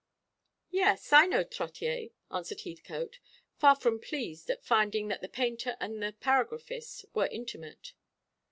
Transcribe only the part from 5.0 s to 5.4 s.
that the